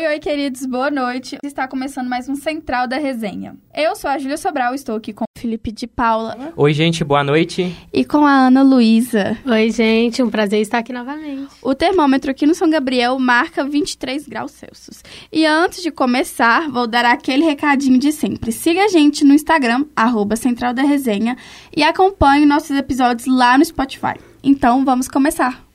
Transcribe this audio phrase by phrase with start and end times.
[0.00, 1.36] Oi, oi, queridos, boa noite.
[1.44, 3.54] Está começando mais um Central da Resenha.
[3.76, 6.54] Eu sou a Júlia Sobral, estou aqui com o Felipe de Paula.
[6.56, 7.76] Oi, gente, boa noite.
[7.92, 9.36] E com a Ana Luísa.
[9.44, 11.52] Oi, gente, um prazer estar aqui novamente.
[11.60, 15.02] O termômetro aqui no São Gabriel marca 23 graus Celsius.
[15.30, 18.52] E antes de começar, vou dar aquele recadinho de sempre.
[18.52, 21.36] Siga a gente no Instagram, arroba Central da Resenha,
[21.76, 24.14] e acompanhe nossos episódios lá no Spotify.
[24.42, 25.69] Então, vamos começar.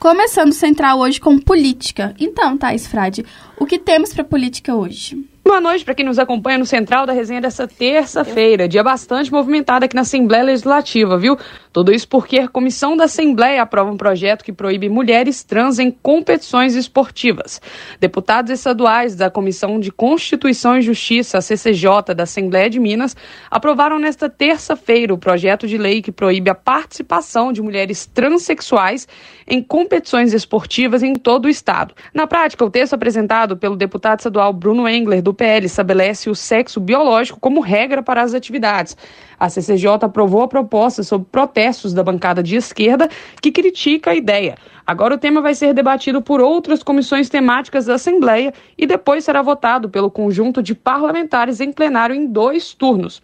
[0.00, 2.14] Começando Central hoje com política.
[2.18, 3.22] Então, Thais Frade,
[3.58, 5.28] o que temos para política hoje?
[5.50, 8.68] Boa noite para quem nos acompanha no Central da Resenha dessa terça-feira.
[8.68, 11.36] Dia bastante movimentado aqui na Assembleia Legislativa, viu?
[11.72, 15.90] Tudo isso porque a comissão da Assembleia aprova um projeto que proíbe mulheres trans em
[15.90, 17.60] competições esportivas.
[17.98, 23.16] Deputados estaduais da Comissão de Constituição e Justiça, a CCJ, da Assembleia de Minas,
[23.50, 29.08] aprovaram nesta terça-feira o projeto de lei que proíbe a participação de mulheres transexuais
[29.48, 31.92] em competições esportivas em todo o estado.
[32.14, 36.78] Na prática, o texto apresentado pelo deputado estadual Bruno Engler, do PL, estabelece o sexo
[36.78, 38.94] biológico como regra para as atividades.
[39.38, 43.08] A CCJ aprovou a proposta sobre protestos da bancada de esquerda
[43.40, 44.58] que critica a ideia.
[44.86, 49.40] Agora o tema vai ser debatido por outras comissões temáticas da Assembleia e depois será
[49.40, 53.22] votado pelo conjunto de parlamentares em plenário em dois turnos.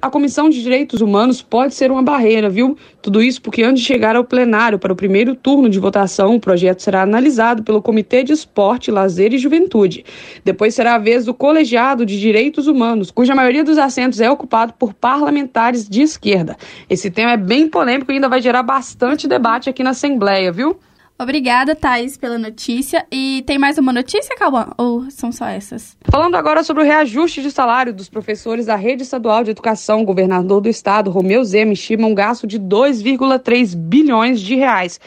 [0.00, 2.76] A Comissão de Direitos Humanos pode ser uma barreira, viu?
[3.00, 6.40] Tudo isso porque antes de chegar ao plenário para o primeiro turno de votação, o
[6.40, 10.04] projeto será analisado pelo Comitê de Esporte, Lazer e Juventude.
[10.44, 14.74] Depois será a vez do Colegiado de Direitos Humanos, cuja maioria dos assentos é ocupado
[14.74, 16.56] por parlamentares de esquerda.
[16.88, 20.78] Esse tema é bem polêmico e ainda vai gerar bastante debate aqui na Assembleia, viu?
[21.16, 23.06] Obrigada, Thais, pela notícia.
[23.10, 24.72] E tem mais uma notícia, Cauã?
[24.76, 25.96] Ou são só essas?
[26.02, 30.04] Falando agora sobre o reajuste de salário dos professores da Rede Estadual de Educação, o
[30.04, 35.00] governador do estado, Romeu Zema, estima um gasto de 2,3 bilhões de reais.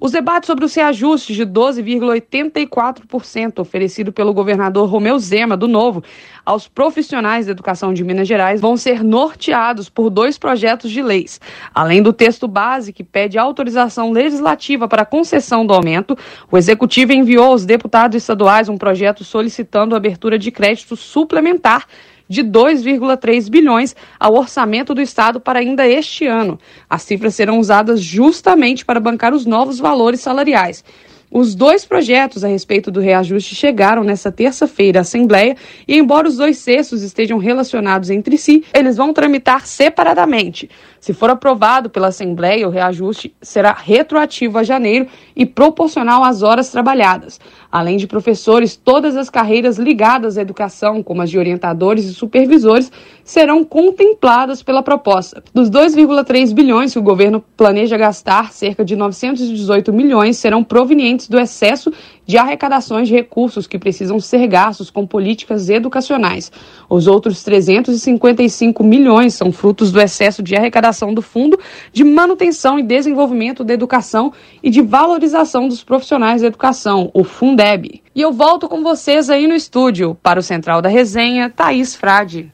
[0.00, 6.02] Os debates sobre o reajuste de 12,84% oferecido pelo governador Romeu Zema, do Novo,
[6.42, 11.38] aos profissionais da educação de Minas Gerais vão ser norteados por dois projetos de leis.
[11.74, 16.16] Além do texto base que pede autorização legislativa para a concessão do aumento,
[16.50, 21.86] o Executivo enviou aos deputados estaduais um projeto solicitando abertura de crédito suplementar
[22.30, 26.60] de 2,3 bilhões ao orçamento do Estado para ainda este ano.
[26.88, 30.84] As cifras serão usadas justamente para bancar os novos valores salariais.
[31.32, 36.36] Os dois projetos a respeito do reajuste chegaram nesta terça-feira à Assembleia e, embora os
[36.36, 40.68] dois cestos estejam relacionados entre si, eles vão tramitar separadamente.
[40.98, 46.68] Se for aprovado pela Assembleia, o reajuste será retroativo a janeiro e proporcional às horas
[46.68, 47.38] trabalhadas.
[47.72, 52.90] Além de professores, todas as carreiras ligadas à educação, como as de orientadores e supervisores,
[53.22, 55.42] serão contempladas pela proposta.
[55.54, 61.38] Dos 2,3 bilhões que o governo planeja gastar, cerca de 918 milhões serão provenientes do
[61.38, 61.92] excesso
[62.30, 66.52] de arrecadações de recursos que precisam ser gastos com políticas educacionais.
[66.88, 71.58] Os outros 355 milhões são frutos do excesso de arrecadação do Fundo
[71.92, 74.32] de Manutenção e Desenvolvimento da Educação
[74.62, 78.00] e de Valorização dos Profissionais da Educação, o Fundeb.
[78.14, 80.16] E eu volto com vocês aí no estúdio.
[80.22, 82.52] Para o Central da Resenha, Thaís Frade.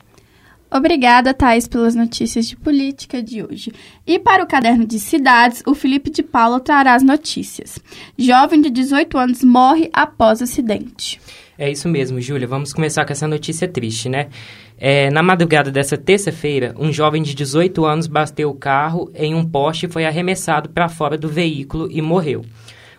[0.77, 3.73] Obrigada, Thais, pelas notícias de política de hoje.
[4.07, 7.79] E para o caderno de cidades, o Felipe de Paula trará as notícias.
[8.19, 11.19] Jovem de 18 anos morre após acidente.
[11.59, 12.47] É isso mesmo, Júlia.
[12.47, 14.29] Vamos começar com essa notícia triste, né?
[14.77, 19.43] É, na madrugada dessa terça-feira, um jovem de 18 anos bateu o carro em um
[19.43, 22.45] poste e foi arremessado para fora do veículo e morreu.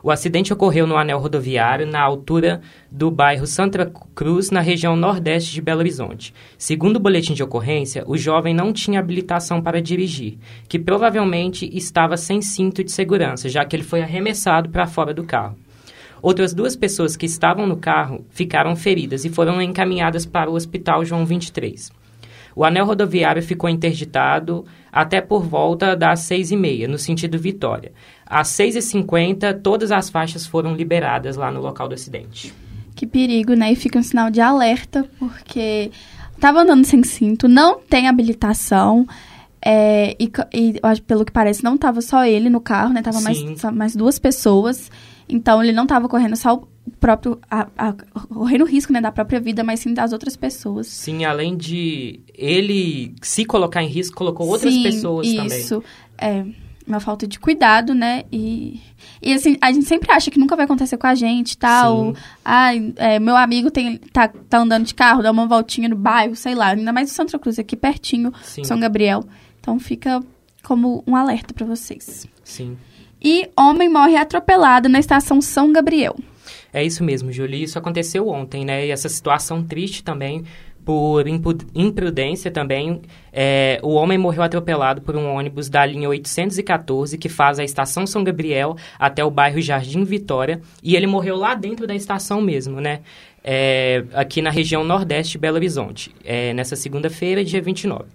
[0.08, 5.54] O acidente ocorreu no anel rodoviário, na altura do bairro Santa Cruz, na região nordeste
[5.54, 6.34] de Belo Horizonte.
[6.58, 10.38] Segundo o boletim de ocorrência, o jovem não tinha habilitação para dirigir,
[10.70, 15.26] que provavelmente estava sem cinto de segurança, já que ele foi arremessado para fora do
[15.26, 15.58] carro.
[16.22, 21.04] Outras duas pessoas que estavam no carro ficaram feridas e foram encaminhadas para o Hospital
[21.04, 21.92] João 23.
[22.58, 27.92] O anel rodoviário ficou interditado até por volta das seis e meia, no sentido Vitória.
[28.30, 32.54] Às 6h50, todas as faixas foram liberadas lá no local do acidente.
[32.94, 33.72] Que perigo, né?
[33.72, 35.92] E fica um sinal de alerta, porque
[36.36, 39.08] estava andando sem cinto, não tem habilitação.
[39.64, 43.02] É, e, e, pelo que parece, não estava só ele no carro, né?
[43.02, 43.38] Tava mais,
[43.74, 44.92] mais duas pessoas.
[45.30, 46.68] Então, ele não estava correndo só o
[47.00, 47.40] próprio...
[47.50, 47.94] A, a,
[48.34, 49.00] correndo risco, né?
[49.00, 50.88] Da própria vida, mas sim das outras pessoas.
[50.88, 55.38] Sim, além de ele se colocar em risco, colocou outras sim, pessoas isso.
[55.38, 55.60] também.
[55.60, 55.84] Isso,
[56.18, 56.46] é
[56.88, 58.24] uma falta de cuidado, né?
[58.32, 58.82] E,
[59.22, 62.14] e assim, a gente sempre acha que nunca vai acontecer com a gente, tal.
[62.44, 66.36] Ah, é, meu amigo tem, tá, tá andando de carro, dá uma voltinha no bairro,
[66.36, 66.70] sei lá.
[66.70, 68.64] Ainda mais no Santa Cruz, aqui pertinho, Sim.
[68.64, 69.24] São Gabriel.
[69.60, 70.24] Então fica
[70.64, 72.26] como um alerta para vocês.
[72.44, 72.78] Sim.
[73.22, 76.16] E homem morre atropelado na estação São Gabriel.
[76.72, 77.64] É isso mesmo, Julie.
[77.64, 78.86] Isso aconteceu ontem, né?
[78.86, 80.44] E essa situação triste também,
[80.88, 81.26] por
[81.76, 83.02] imprudência também,
[83.34, 88.08] é, o homem morreu atropelado por um ônibus da linha 814, que faz a estação
[88.08, 92.80] São Gabriel até o bairro Jardim Vitória, e ele morreu lá dentro da estação mesmo,
[92.80, 93.02] né?
[93.44, 98.06] É, aqui na região nordeste de Belo Horizonte, é, nessa segunda-feira, dia 29.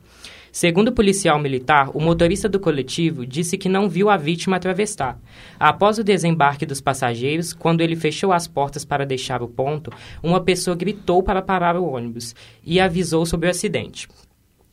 [0.53, 5.19] Segundo o policial militar, o motorista do coletivo disse que não viu a vítima atravessar.
[5.59, 9.91] Após o desembarque dos passageiros, quando ele fechou as portas para deixar o ponto,
[10.23, 14.07] uma pessoa gritou para parar o ônibus e avisou sobre o acidente.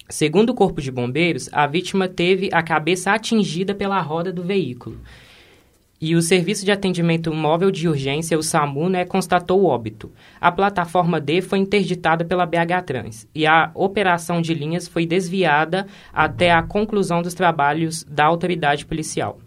[0.09, 4.99] Segundo o Corpo de Bombeiros, a vítima teve a cabeça atingida pela roda do veículo.
[6.01, 10.09] E o Serviço de Atendimento Móvel de Urgência, o SAMU, né, constatou o óbito.
[10.39, 15.85] A plataforma D foi interditada pela BH Trans e a operação de linhas foi desviada
[16.13, 19.39] até a conclusão dos trabalhos da autoridade policial.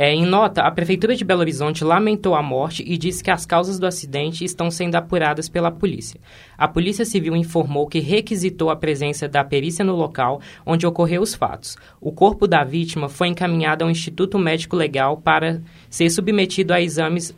[0.00, 3.44] É, em nota, a Prefeitura de Belo Horizonte lamentou a morte e disse que as
[3.44, 6.20] causas do acidente estão sendo apuradas pela polícia.
[6.56, 11.34] A Polícia Civil informou que requisitou a presença da perícia no local onde ocorreu os
[11.34, 11.76] fatos.
[12.00, 15.60] O corpo da vítima foi encaminhado ao Instituto Médico Legal para
[15.90, 17.34] ser submetido a exames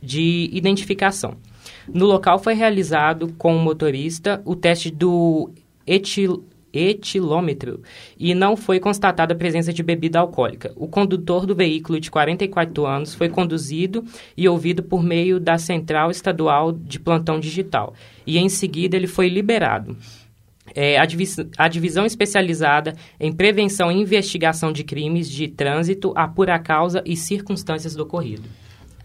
[0.00, 1.34] de identificação.
[1.92, 5.50] No local foi realizado com o motorista o teste do
[5.84, 6.44] etil
[6.76, 7.82] etilômetro
[8.18, 10.72] e não foi constatada a presença de bebida alcoólica.
[10.76, 14.04] O condutor do veículo de 44 anos foi conduzido
[14.36, 17.94] e ouvido por meio da Central Estadual de Plantão Digital
[18.26, 19.96] e em seguida ele foi liberado.
[20.74, 21.06] É, a,
[21.58, 27.16] a, divisão especializada em prevenção e investigação de crimes de trânsito apura a causa e
[27.16, 28.48] circunstâncias do ocorrido.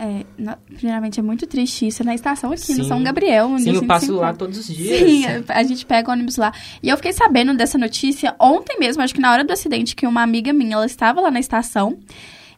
[0.03, 2.01] É, na, primeiramente, é muito triste isso.
[2.01, 2.77] É na estação aqui, Sim.
[2.79, 3.55] no São Gabriel.
[3.59, 4.97] Sim, eu passo lá todos os dias.
[4.97, 6.51] Sim, a gente pega o ônibus lá.
[6.81, 10.07] E eu fiquei sabendo dessa notícia ontem mesmo, acho que na hora do acidente, que
[10.07, 11.99] uma amiga minha, ela estava lá na estação.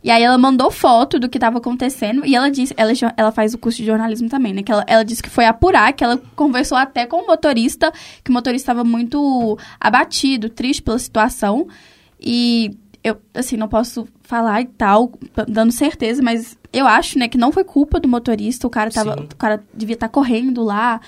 [0.02, 3.54] E aí ela mandou foto do que estava acontecendo e ela disse, ela, ela faz
[3.54, 4.64] o curso de jornalismo também, né?
[4.64, 7.92] Que ela, ela disse que foi apurar, que ela conversou até com o motorista,
[8.24, 11.68] que o motorista estava muito abatido, triste pela situação.
[12.20, 12.72] E
[13.04, 15.12] eu, assim, não posso falar e tal,
[15.48, 19.14] dando certeza, mas eu acho, né, que não foi culpa do motorista, o cara tava.
[19.14, 19.28] Sim.
[19.32, 21.00] O cara devia estar tá correndo lá.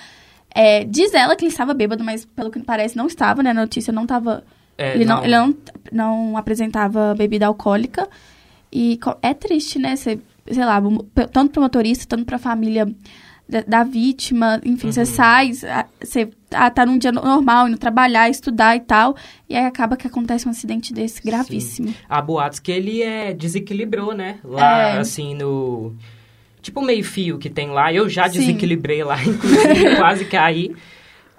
[0.54, 3.50] É, diz ela que ele estava bêbado, mas pelo que parece não estava, né?
[3.50, 4.44] A notícia não estava.
[4.78, 5.56] É, ele não, não, ele não,
[5.92, 8.08] não apresentava bebida alcoólica.
[8.72, 9.96] E é triste, né?
[9.96, 10.20] Você,
[10.50, 10.80] sei lá,
[11.32, 12.86] tanto para o motorista, tanto para a família
[13.48, 14.60] da, da, vítima.
[14.64, 14.92] Enfim, uhum.
[14.92, 19.16] você sai, você ah, tá num dia normal, indo trabalhar, estudar e tal.
[19.48, 21.88] E aí acaba que acontece um acidente desse gravíssimo.
[21.88, 21.94] Sim.
[22.08, 24.38] Há boatos que ele é, desequilibrou, né?
[24.44, 24.98] Lá, é.
[24.98, 25.94] assim, no.
[26.60, 27.92] Tipo meio fio que tem lá.
[27.92, 28.40] Eu já Sim.
[28.40, 30.74] desequilibrei lá, inclusive, quase caí.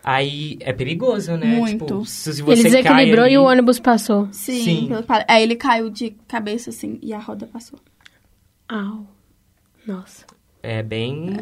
[0.04, 1.48] Aí é perigoso, né?
[1.48, 1.86] Muito.
[1.86, 3.33] Tipo, se você ele desequilibrou ali...
[3.33, 4.30] e o ônibus passou.
[4.31, 4.63] Sim.
[4.63, 4.89] Sim.
[5.27, 7.77] Aí ele caiu de cabeça, assim, e a roda passou.
[8.69, 9.06] Au.
[9.86, 10.25] Nossa.
[10.68, 11.38] É bem.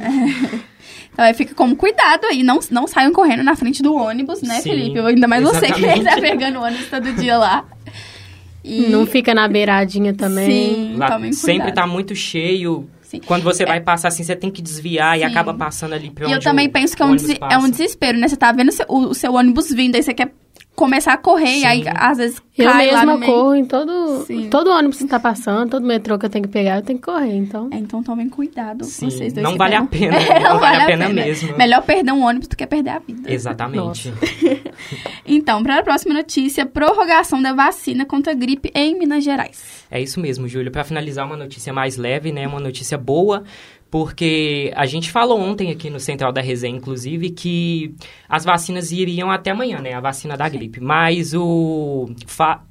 [1.12, 4.69] então fica como cuidado aí, não, não saiam correndo na frente do ônibus, né, Sim,
[4.69, 5.00] Felipe?
[5.00, 5.81] Ainda mais exatamente.
[5.81, 7.66] você que tá pegando o ônibus todo dia lá.
[8.63, 8.88] E...
[8.88, 10.75] Não fica na beiradinha também.
[10.75, 12.88] Sim, lá sempre tá muito cheio.
[13.25, 13.66] Quando você é.
[13.66, 15.22] vai passar assim, você tem que desviar Sim.
[15.22, 17.16] e acaba passando ali pra onde E eu também o, penso que é um,
[17.50, 18.27] é um desespero, né?
[18.27, 20.32] Você tá vendo o seu, o seu ônibus vindo, aí você quer
[20.75, 21.62] começar a correr, Sim.
[21.62, 23.63] e aí às vezes eu cai mesma lá no corro meio.
[23.63, 26.82] em todo, todo ônibus que está passando, todo metrô que eu tenho que pegar, eu
[26.82, 27.70] tenho que correr, então...
[27.72, 29.10] É, então tomem cuidado, Sim.
[29.10, 29.44] vocês dois.
[29.44, 31.58] Não vale a pena, é, não, não, vale a pena, pena, mesmo.
[31.58, 33.32] Melhor perder um ônibus do que perder a vida.
[33.32, 34.13] Exatamente.
[35.25, 39.86] então, para a próxima notícia, prorrogação da vacina contra a gripe em Minas Gerais.
[39.89, 40.72] É isso mesmo, Júlio.
[40.72, 43.44] Para finalizar, uma notícia mais leve, né, uma notícia boa,
[43.96, 47.96] porque a gente falou ontem aqui no Central da Resenha, inclusive, que
[48.28, 49.94] as vacinas iriam até amanhã, né?
[49.94, 50.82] A vacina da gripe.
[50.82, 52.62] Mas o Fá,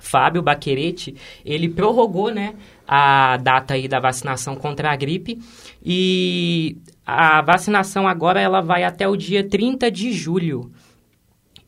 [0.00, 2.56] Fábio Baquerete, ele prorrogou, né?
[2.84, 5.38] A data aí da vacinação contra a gripe.
[5.84, 10.72] E a vacinação agora ela vai até o dia 30 de julho.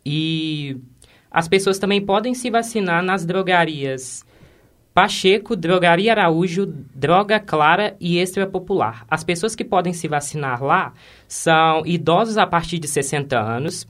[0.04, 0.76] E
[1.30, 4.26] as pessoas também podem se vacinar nas drogarias
[4.94, 9.04] Pacheco, Drogaria Araújo, Droga Clara e Extra Popular.
[9.10, 10.92] As pessoas que podem se vacinar lá
[11.26, 13.88] são idosos a partir de 60 anos,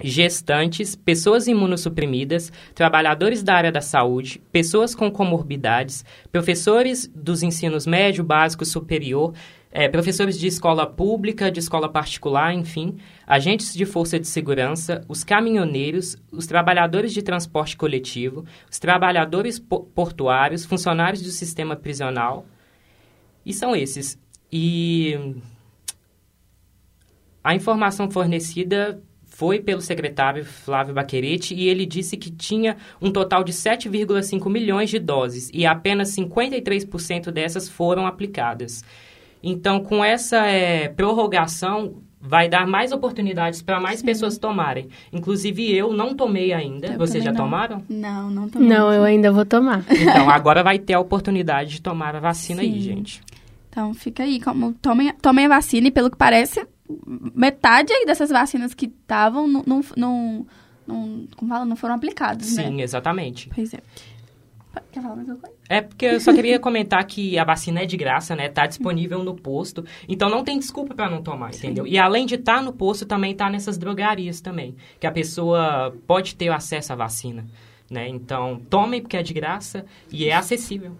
[0.00, 8.22] gestantes, pessoas imunossuprimidas, trabalhadores da área da saúde, pessoas com comorbidades, professores dos ensinos médio,
[8.22, 9.34] básico, superior,
[9.72, 12.96] é, professores de escola pública, de escola particular, enfim,
[13.26, 20.64] agentes de força de segurança, os caminhoneiros, os trabalhadores de transporte coletivo, os trabalhadores portuários,
[20.64, 22.44] funcionários do sistema prisional.
[23.46, 24.18] E são esses.
[24.52, 25.16] E
[27.44, 33.42] a informação fornecida foi pelo secretário Flávio Baquerete e ele disse que tinha um total
[33.42, 38.84] de 7,5 milhões de doses e apenas 53% dessas foram aplicadas.
[39.42, 44.06] Então, com essa é, prorrogação, vai dar mais oportunidades para mais Sim.
[44.06, 44.88] pessoas tomarem.
[45.12, 46.88] Inclusive, eu não tomei ainda.
[46.88, 47.44] Eu Vocês já não.
[47.44, 47.82] tomaram?
[47.88, 48.68] Não, não tomei.
[48.68, 49.84] Não, eu ainda vou tomar.
[49.90, 52.72] Então, agora vai ter a oportunidade de tomar a vacina Sim.
[52.72, 53.22] aí, gente.
[53.70, 54.40] Então, fica aí.
[54.40, 56.66] Como, tomem, tomem a vacina e, pelo que parece,
[57.34, 60.46] metade aí dessas vacinas que estavam não, não, não,
[60.86, 62.68] não, como fala, não foram aplicadas, Sim, né?
[62.68, 63.48] Sim, exatamente.
[63.54, 63.78] Pois é.
[64.92, 65.60] Quer falar mais alguma coisa?
[65.68, 68.48] É porque eu só queria comentar que a vacina é de graça, né?
[68.48, 69.84] Tá disponível no posto.
[70.08, 71.66] Então não tem desculpa para não tomar, Sim.
[71.66, 71.86] entendeu?
[71.86, 74.76] E além de estar tá no posto, também tá nessas drogarias também.
[74.98, 77.46] Que a pessoa pode ter acesso à vacina.
[77.90, 78.08] Né?
[78.08, 80.92] Então, tomem porque é de graça e é acessível.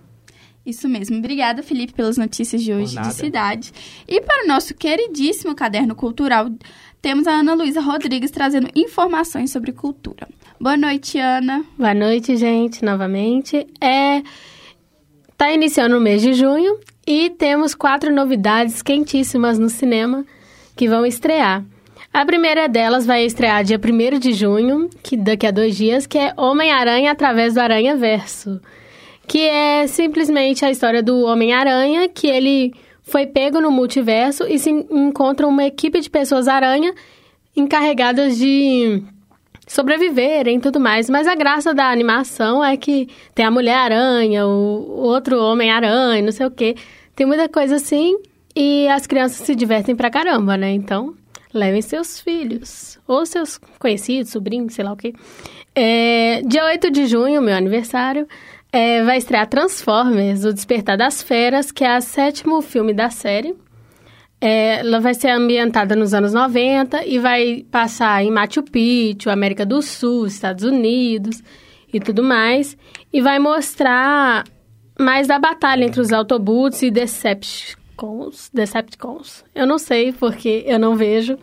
[0.64, 1.16] Isso mesmo.
[1.18, 3.72] Obrigada, Felipe, pelas notícias de hoje de cidade.
[4.06, 6.50] E para o nosso queridíssimo caderno cultural,
[7.00, 10.28] temos a Ana Luísa Rodrigues trazendo informações sobre cultura.
[10.62, 11.64] Boa noite, Ana.
[11.78, 13.66] Boa noite, gente, novamente.
[13.80, 14.22] É
[15.34, 20.22] tá iniciando o mês de junho e temos quatro novidades quentíssimas no cinema
[20.76, 21.64] que vão estrear.
[22.12, 26.18] A primeira delas vai estrear dia 1 de junho, que daqui a dois dias, que
[26.18, 28.60] é Homem-Aranha através do Aranha Verso.
[29.26, 34.68] Que é simplesmente a história do Homem-Aranha, que ele foi pego no multiverso e se
[34.68, 36.92] encontra uma equipe de pessoas aranha
[37.56, 39.02] encarregadas de
[39.70, 41.08] sobreviverem e tudo mais.
[41.08, 46.46] Mas a graça da animação é que tem a Mulher-Aranha, o outro Homem-Aranha, não sei
[46.46, 46.74] o quê.
[47.14, 48.18] Tem muita coisa assim
[48.54, 50.72] e as crianças se divertem pra caramba, né?
[50.72, 51.14] Então,
[51.54, 55.14] levem seus filhos ou seus conhecidos, sobrinhos, sei lá o quê.
[55.72, 58.26] É, dia 8 de junho, meu aniversário,
[58.72, 63.54] é, vai estrear Transformers, O Despertar das Feras, que é o sétimo filme da série.
[64.40, 69.82] Ela vai ser ambientada nos anos 90 e vai passar em Machu Picchu, América do
[69.82, 71.42] Sul, Estados Unidos
[71.92, 72.76] e tudo mais.
[73.12, 74.44] E vai mostrar
[74.98, 78.50] mais da batalha entre os Autobots e Decepticons.
[78.52, 79.44] Decepticons.
[79.54, 81.38] Eu não sei porque eu não vejo,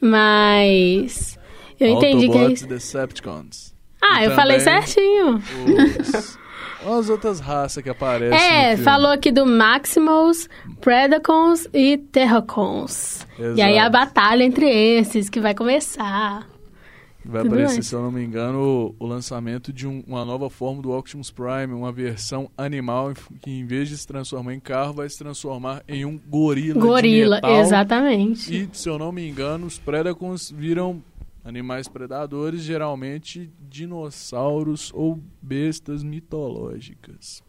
[0.00, 1.38] mas
[1.78, 2.66] eu entendi que é isso.
[2.66, 3.74] Decepticons.
[4.02, 5.36] Ah, e eu falei certinho.
[5.36, 6.38] Os...
[6.86, 8.38] as outras raças que aparecem.
[8.38, 10.48] É, falou aqui do Maximals,
[10.80, 13.26] Predacons e Terracons.
[13.38, 13.58] Exato.
[13.58, 16.46] E aí a batalha entre esses que vai começar.
[17.24, 20.50] Vai Tudo aparecer, se eu não me engano, o, o lançamento de um, uma nova
[20.50, 24.94] forma do Optimus Prime, uma versão animal que em vez de se transformar em carro,
[24.94, 26.80] vai se transformar em um gorila.
[26.80, 28.52] Gorila, exatamente.
[28.52, 31.00] E, se eu não me engano, os Predacons viram
[31.44, 37.42] Animais predadores, geralmente dinossauros ou bestas mitológicas.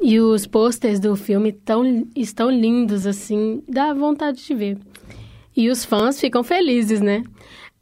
[0.00, 4.78] E os pôsteres do filme tão, estão lindos, assim, dá vontade de ver.
[5.56, 7.22] E os fãs ficam felizes, né?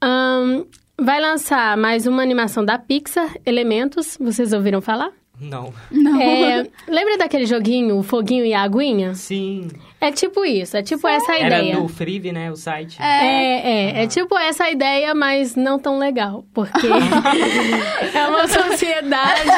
[0.02, 0.64] Um,
[1.00, 4.16] vai lançar mais uma animação da Pixar, Elementos.
[4.20, 5.12] Vocês ouviram falar?
[5.40, 5.72] Não.
[5.90, 6.20] Não.
[6.20, 9.14] É, lembra daquele joguinho, o foguinho e a aguinha?
[9.14, 9.68] Sim.
[10.00, 11.72] É tipo isso, é tipo essa Era ideia.
[11.72, 13.00] Era do Frive, né, o site.
[13.00, 16.86] É, é, é, é tipo essa ideia, mas não tão legal, porque
[18.14, 19.48] é uma sociedade...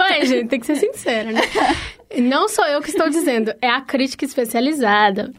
[0.00, 1.40] Ué, gente, tem que ser sincera, né?
[2.18, 5.32] Não sou eu que estou dizendo, é a crítica especializada.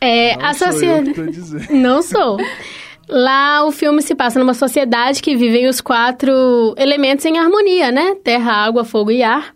[0.00, 1.14] É, não a sociedade...
[1.14, 2.36] Sou não sou.
[3.08, 8.14] Lá o filme se passa numa sociedade que vivem os quatro elementos em harmonia, né?
[8.22, 9.54] Terra, água, fogo e ar.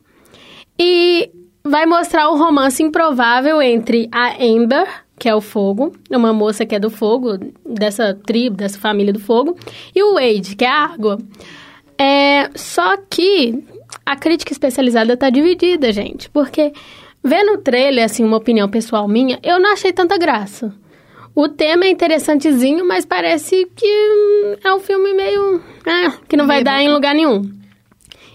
[0.79, 1.31] E
[1.65, 4.87] vai mostrar o romance improvável entre a Amber,
[5.19, 9.19] que é o fogo, uma moça que é do fogo, dessa tribo, dessa família do
[9.19, 9.57] fogo,
[9.95, 11.19] e o Wade, que é a água.
[11.99, 13.65] É, só que
[14.07, 16.73] a crítica especializada tá dividida, gente, porque
[17.25, 20.73] vendo o trailer, assim, uma opinião pessoal minha, eu não achei tanta graça.
[21.41, 23.87] O tema é interessantezinho, mas parece que
[24.65, 25.63] é um filme meio.
[25.87, 27.43] É, que não vai dar em lugar nenhum.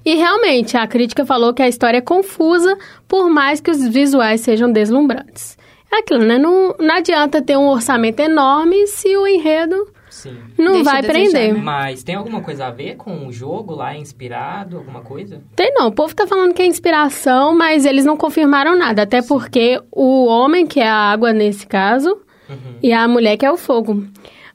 [0.06, 4.40] E realmente, a crítica falou que a história é confusa, por mais que os visuais
[4.40, 5.58] sejam deslumbrantes.
[5.92, 6.38] É aquilo, né?
[6.38, 10.38] Não, não adianta ter um orçamento enorme se o enredo Sim.
[10.58, 11.54] não Deixa vai prender.
[11.56, 11.60] Né?
[11.62, 13.96] Mas tem alguma coisa a ver com o jogo lá?
[13.96, 14.78] É inspirado?
[14.78, 15.42] Alguma coisa?
[15.58, 15.88] Tem não.
[15.88, 19.02] O povo tá falando que é inspiração, mas eles não confirmaram nada.
[19.02, 19.28] Até Sim.
[19.28, 22.78] porque o homem, que é a água nesse caso, Uhum.
[22.82, 24.06] E a mulher que é o fogo.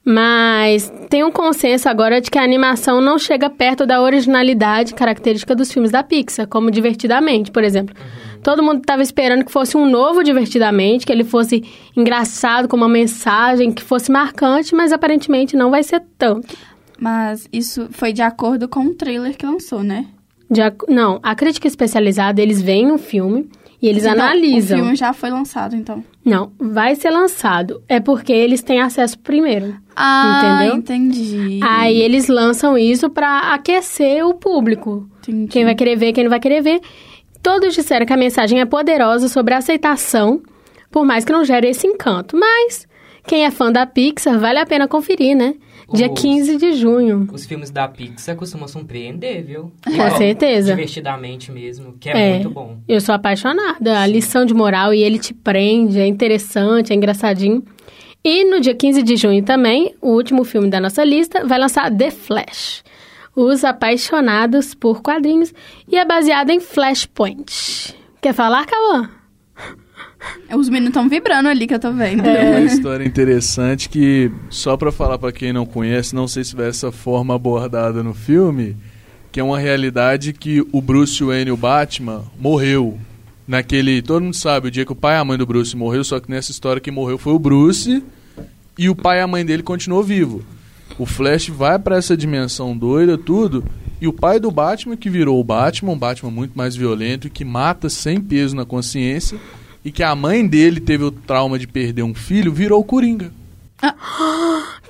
[0.04, 5.54] Mas tem um consenso agora de que a animação não chega perto da originalidade característica
[5.54, 7.94] dos filmes da Pixar, como Divertidamente, por exemplo.
[7.98, 8.40] Uhum.
[8.42, 11.62] Todo mundo estava esperando que fosse um novo Divertidamente, que ele fosse
[11.94, 16.56] engraçado, com uma mensagem, que fosse marcante, mas aparentemente não vai ser tanto.
[16.98, 20.06] Mas isso foi de acordo com o trailer que lançou, né?
[20.50, 20.84] Ac...
[20.88, 23.48] Não, a crítica especializada, eles veem o filme
[23.80, 24.78] e eles então, analisam.
[24.78, 26.02] O filme já foi lançado, então?
[26.28, 27.82] Não, vai ser lançado.
[27.88, 29.76] É porque eles têm acesso primeiro.
[29.96, 30.76] Ah, entendeu?
[30.76, 31.60] entendi.
[31.62, 35.08] Aí eles lançam isso pra aquecer o público.
[35.20, 35.48] Entendi.
[35.48, 36.80] Quem vai querer ver, quem não vai querer ver.
[37.42, 40.42] Todos disseram que a mensagem é poderosa sobre a aceitação,
[40.90, 42.36] por mais que não gere esse encanto.
[42.36, 42.87] Mas
[43.28, 45.54] quem é fã da Pixar, vale a pena conferir, né?
[45.92, 47.28] Dia Os- 15 de junho.
[47.32, 49.72] Os filmes da Pixar costumam surpreender, viu?
[49.84, 50.72] Com certeza.
[50.74, 52.76] Divertidamente mesmo, que é, muito bom.
[52.86, 54.00] Eu sou apaixonada.
[54.00, 57.62] A lição de moral e ele te prende, é interessante, é engraçadinho.
[58.22, 61.90] E no dia 15 de junho também, o último filme da nossa lista vai lançar
[61.90, 62.82] The Flash.
[63.34, 65.54] Os apaixonados por quadrinhos
[65.90, 67.94] e é baseado em Flashpoint.
[68.20, 69.08] Quer falar, Cauã?
[70.56, 72.26] Os meninos estão vibrando ali que eu tô vendo.
[72.26, 76.56] É uma história interessante que, só pra falar pra quem não conhece, não sei se
[76.56, 78.76] vai essa forma abordada no filme,
[79.30, 82.98] que é uma realidade que o Bruce Wayne, o Batman, morreu.
[83.46, 84.02] Naquele.
[84.02, 86.20] Todo mundo sabe, o dia que o pai e a mãe do Bruce morreu, só
[86.20, 88.02] que nessa história que morreu foi o Bruce
[88.76, 90.44] e o pai e a mãe dele continuou vivo.
[90.98, 93.64] O Flash vai pra essa dimensão doida, tudo,
[94.00, 97.30] e o pai do Batman, que virou o Batman, um Batman muito mais violento e
[97.30, 99.38] que mata sem peso na consciência,
[99.88, 103.32] e que a mãe dele teve o trauma de perder um filho, virou o Coringa.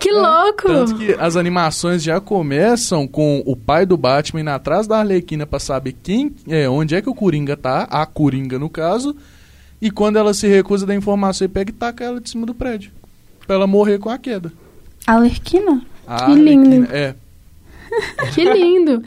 [0.00, 0.62] Que louco!
[0.66, 5.46] Tanto que as animações já começam com o pai do Batman indo atrás da Arlequina
[5.46, 9.14] pra saber quem é, onde é que o Coringa tá, a Coringa no caso,
[9.80, 12.54] e quando ela se recusa da informação, ele pega e taca ela de cima do
[12.54, 12.90] prédio.
[13.46, 14.52] Pra ela morrer com a queda.
[15.06, 15.80] Alerquina?
[16.06, 16.66] A Que lindo.
[16.66, 17.14] Arlequina- É.
[18.34, 19.02] Que lindo!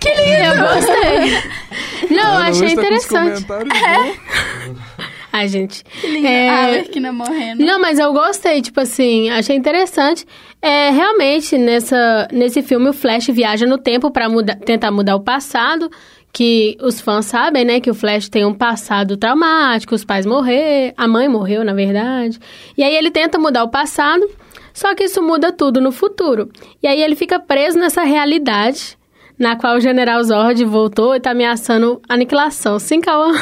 [0.00, 0.42] que lindo!
[0.58, 2.16] Eu gostei!
[2.16, 3.44] Não, eu achei interessante.
[3.44, 3.64] bons.
[5.36, 5.82] Ai, gente.
[6.00, 6.28] Que linda.
[6.28, 7.64] É, A Alerquina morrendo.
[7.64, 10.24] Não, mas eu gostei, tipo assim, achei interessante.
[10.62, 15.20] É, realmente, nessa, nesse filme, o Flash viaja no tempo pra muda, tentar mudar o
[15.20, 15.90] passado.
[16.32, 17.80] Que os fãs sabem, né?
[17.80, 22.38] Que o Flash tem um passado traumático, os pais morreram, a mãe morreu, na verdade.
[22.78, 24.24] E aí ele tenta mudar o passado,
[24.72, 26.48] só que isso muda tudo no futuro.
[26.80, 28.96] E aí ele fica preso nessa realidade,
[29.36, 32.78] na qual o General Zord voltou e tá ameaçando aniquilação.
[32.78, 33.32] Sim, Cauã?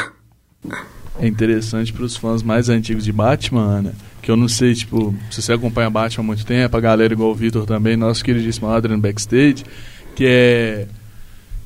[1.19, 5.41] É interessante pros fãs mais antigos de Batman, Ana, que eu não sei, tipo, se
[5.41, 8.99] você acompanha Batman há muito tempo, a galera igual o Vitor também, nosso queridíssimo Adrian
[8.99, 9.63] Backstage,
[10.15, 10.87] que é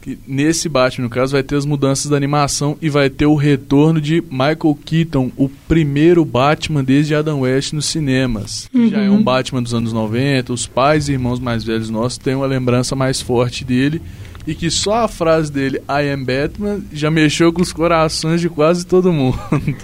[0.07, 3.35] que nesse Batman, no caso, vai ter as mudanças da animação e vai ter o
[3.35, 8.69] retorno de Michael Keaton, o primeiro Batman desde Adam West nos cinemas.
[8.71, 12.17] que Já é um Batman dos anos 90, os pais e irmãos mais velhos nossos
[12.17, 14.01] têm uma lembrança mais forte dele
[14.47, 18.49] e que só a frase dele, I am Batman, já mexeu com os corações de
[18.49, 19.37] quase todo mundo.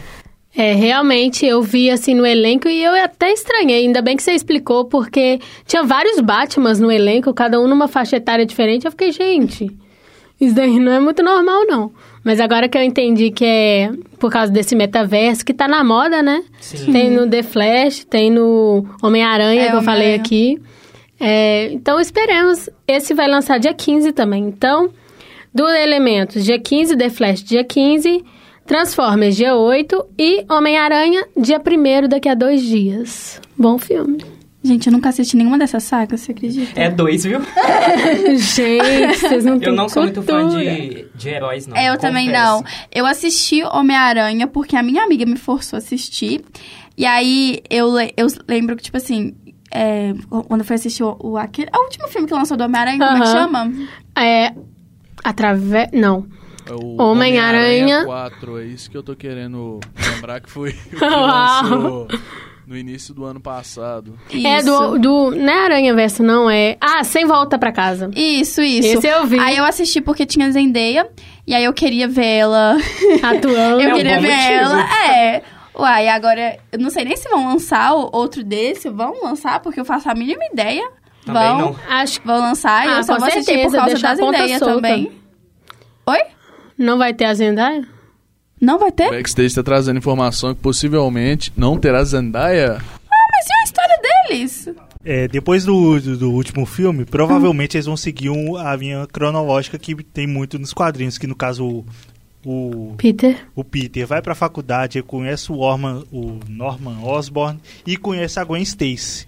[0.56, 4.34] É, realmente eu vi assim no elenco e eu até estranhei, ainda bem que você
[4.34, 8.86] explicou, porque tinha vários Batmans no elenco, cada um numa faixa etária diferente.
[8.86, 9.72] Eu fiquei, gente,
[10.40, 11.92] isso daí não é muito normal, não.
[12.24, 16.22] Mas agora que eu entendi que é por causa desse metaverso, que tá na moda,
[16.22, 16.44] né?
[16.62, 16.92] Sim.
[16.92, 20.22] Tem no The Flash, tem no Homem-Aranha, É, que eu falei Homem-Aranha.
[20.22, 20.62] aqui.
[21.20, 22.70] É, então esperemos.
[22.88, 24.44] Esse vai lançar dia 15 também.
[24.46, 24.90] Então,
[25.54, 28.24] do Elementos, dia 15, The Flash, dia 15,
[28.66, 33.40] Transformers, dia 8 e Homem-Aranha, dia 1 daqui a dois dias.
[33.58, 34.24] Bom filme.
[34.66, 36.80] Gente, eu nunca assisti nenhuma dessas sagas, você acredita?
[36.80, 37.42] É dois, viu?
[38.38, 40.64] Gente, vocês não têm Eu não sou muito fã cultura.
[40.64, 41.76] de, de heróis, não.
[41.76, 42.44] É, eu também confesso.
[42.46, 42.64] não.
[42.90, 46.42] Eu assisti Homem-Aranha porque a minha amiga me forçou a assistir.
[46.98, 49.36] E aí eu, eu lembro que, tipo assim,
[49.74, 50.14] é,
[50.48, 53.18] quando eu fui assistir o, o, aquele, o último filme que lançou do Homem-Aranha, como
[53.18, 53.72] é que chama?
[54.16, 54.54] É.
[55.24, 55.90] Através.
[55.92, 56.26] Não.
[56.66, 58.06] É o Homem-Aranha.
[58.06, 59.80] 4, é isso que eu tô querendo
[60.14, 62.08] lembrar que foi o que lançou
[62.66, 64.18] no início do ano passado.
[64.32, 64.66] É Isso.
[64.66, 65.32] do, do.
[65.32, 66.50] Não é Aranha Verso, não.
[66.50, 66.78] É.
[66.80, 68.10] Ah, Sem Volta pra Casa.
[68.16, 69.00] Isso, isso.
[69.00, 69.38] Esse eu vi.
[69.40, 71.10] Aí eu assisti porque tinha Zendaya.
[71.46, 72.78] E aí eu queria ver ela.
[73.22, 73.82] Atuando.
[73.84, 74.52] eu um queria bom ver motivo.
[74.52, 75.10] ela.
[75.12, 75.44] É.
[75.76, 78.90] Uai, agora, eu não sei nem se vão lançar o- outro desse.
[78.90, 80.88] Vão lançar, porque eu faço a mínima ideia.
[81.26, 81.76] Também vão, não.
[81.90, 84.14] Acho que vão lançar e Ah, eu só vou assistir por certeza, causa deixar da
[84.14, 84.76] a ponta Zendaya solta.
[84.76, 85.12] também.
[86.06, 86.20] Oi?
[86.78, 87.88] não vai ter a Zendaya?
[88.60, 89.10] Não vai ter?
[89.10, 92.74] Backstage tá trazendo informação que possivelmente não terá Zendaya.
[92.80, 94.70] Mas e a história deles?
[95.06, 99.78] É, depois do, do, do último filme, provavelmente eles vão seguir um- a linha cronológica
[99.78, 101.86] que tem muito nos quadrinhos, que no caso
[102.46, 103.48] o, Peter?
[103.56, 108.44] o Peter vai pra faculdade, ele conhece o, Orman, o Norman Osborn e conhece a
[108.44, 109.28] Gwen Stacy.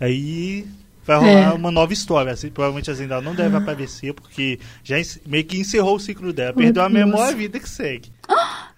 [0.00, 0.66] Aí
[1.06, 1.52] vai rolar É.
[1.52, 2.32] uma nova história.
[2.32, 6.52] Assim, provavelmente a Zendaya não deve aparecer, porque já meio que encerrou o ciclo dela.
[6.52, 6.98] Perdeu a Deus.
[7.06, 8.10] memória, a vida que segue.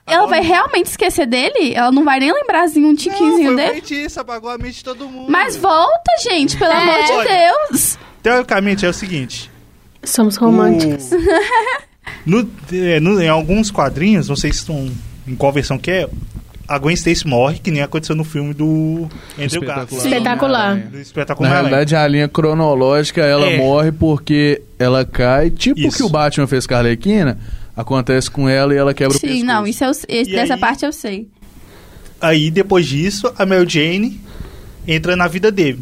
[0.08, 1.74] Ela Agora- vai realmente esquecer dele?
[1.74, 3.72] Ela não vai nem lembrarzinho um Não, tiquinzinho foi o dele?
[3.80, 5.30] feitiço, apagou a mente de todo mundo.
[5.30, 6.76] Mas volta, gente, pelo É.
[6.76, 7.52] amor de Olha.
[7.70, 7.98] Deus.
[8.22, 9.50] Teoricamente é o seguinte,
[10.04, 11.10] Somos românticos.
[11.10, 11.16] O-
[12.25, 14.90] no- é, no- em alguns quadrinhos, não sei se estão
[15.27, 16.09] em qual versão que é,
[16.69, 19.09] a Gwen Stacy morre, que nem aconteceu no filme do
[19.40, 20.05] Andrew Garfield.
[20.05, 20.77] Espetacular.
[20.77, 21.49] Do Espetacular.
[21.49, 23.57] Na realidade, a linha cronológica, ela É.
[23.57, 25.97] morre porque ela cai, tipo o Isso.
[25.99, 27.38] que o Batman fez com a Arlequina,
[27.77, 29.45] acontece com ela e ela quebra o Sim, pescoço.
[29.47, 31.29] não, isso eu, esse, E dessa aí- parte eu sei.
[32.21, 34.21] Aí, depois disso, a Mary Jane
[34.88, 35.81] entra na vida dele.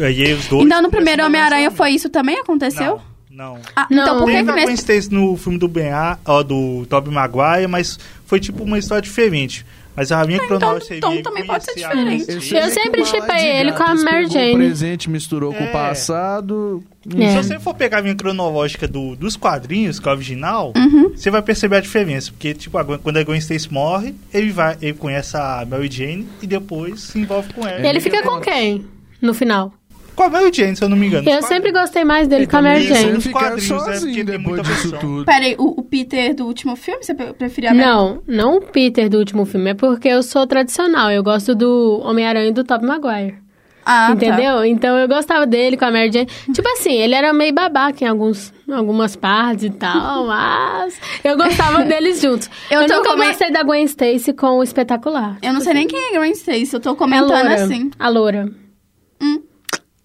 [0.00, 0.64] Aí os dois...
[0.66, 2.38] Então no primeiro Homem-Aranha foi isso também?
[2.40, 2.96] Aconteceu?
[2.96, 3.00] Não,
[3.34, 3.58] não.
[3.74, 4.74] Ah, Não, então por que que a Gwen.
[4.74, 9.02] Stacy no filme do Ben A, ó, do Tobey Maguire, mas foi tipo uma história
[9.02, 9.64] diferente.
[9.96, 12.52] Mas a minha então- cronológica então também pode ser a diferente.
[12.52, 14.54] Eu sempre chipei ele com a Mary Jane.
[14.54, 15.70] O presente misturou com o É.
[15.70, 16.82] passado.
[17.16, 17.30] É.
[17.30, 21.10] Se você for pegar a minha cronológica do, dos quadrinhos, que é o original, Uhum.
[21.14, 22.32] você vai perceber a diferença.
[22.32, 26.26] Porque, tipo, a quando a Gwen Stacy morre, ele, vai, ele conhece a Mary Jane
[26.42, 27.80] e depois se envolve com ela.
[27.80, 28.84] E ele fica com quem
[29.22, 29.72] no final?
[30.14, 31.28] Com a Mary Jane, se eu não me engano.
[31.28, 33.12] Eu sempre gostei mais dele com a Mary Jane.
[33.12, 35.24] Nos Fica quadrinhos, é, sozinho depois disso tudo.
[35.24, 38.60] Peraí, o, o Peter do último filme, você pre- preferia a Mary- Não, não o
[38.60, 39.70] Peter do último filme.
[39.70, 41.10] É porque eu sou tradicional.
[41.10, 43.42] Eu gosto do Homem-Aranha e do Tobey Maguire.
[43.86, 44.12] Ah, tá.
[44.14, 44.64] entendeu?
[44.64, 46.26] Então eu gostava dele com a Mary Jane.
[46.54, 51.82] Tipo assim, ele era meio babaca em alguns, algumas partes e tal, mas eu gostava
[51.84, 52.48] deles juntos.
[52.70, 55.36] Eu Eu, tô nunca come- gostei da Gwen Stacy com o espetacular.
[55.42, 57.54] Eu não sei nem quem é Gwen Stacy, eu tô É comentando loura.
[57.64, 57.90] assim.
[57.98, 58.48] A loura.
[59.20, 59.42] Hum.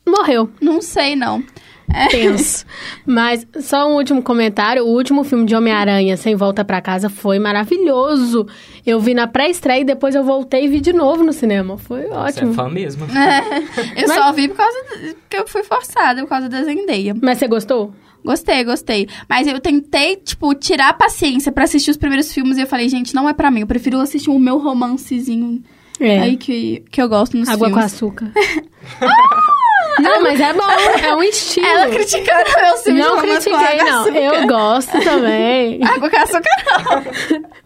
[0.10, 0.50] Morreu.
[0.62, 1.44] Não sei, não.
[1.92, 2.08] É.
[2.08, 2.66] Tenso.
[3.06, 4.86] Mas só um último comentário.
[4.86, 8.46] O último filme de Homem-Aranha, Sem Volta pra Casa, foi maravilhoso.
[8.86, 11.78] Eu vi na pré-estreia e depois eu voltei e vi de novo no cinema.
[11.80, 12.54] Foi Você é ótimo.
[12.54, 13.06] fã mesmo.
[13.06, 13.60] É,
[14.04, 17.16] eu Mas- só vi por causa de- que eu fui forçada, por causa da Zendaya.
[17.22, 17.92] Mas você gostou?
[18.24, 19.08] Gostei, gostei.
[19.28, 22.88] Mas eu tentei, tipo, tirar a paciência pra assistir os primeiros filmes e eu falei,
[22.90, 23.62] gente, não é pra mim.
[23.62, 25.64] Eu prefiro assistir o meu romancezinho
[26.00, 26.20] É.
[26.20, 27.94] aí que, que eu gosto nos Água com filmes.
[27.94, 28.32] açúcar.
[30.00, 30.70] não, mas é bom.
[31.04, 31.66] É um estilo.
[31.68, 34.08] Ela criticando meus filmes Não com critiquei, não.
[34.08, 35.84] Eu gosto também.
[35.84, 37.50] Água com açúcar não.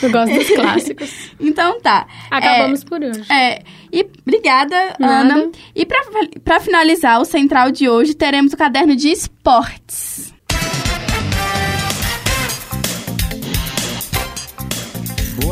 [0.00, 1.30] Eu gosto dos clássicos.
[1.40, 2.06] Então tá.
[2.30, 3.24] Acabamos por hoje.
[3.32, 5.34] É, e obrigada, Nada.
[5.34, 5.50] Ana.
[5.74, 6.00] E pra,
[6.44, 10.32] pra finalizar o central de hoje, teremos o caderno de esportes.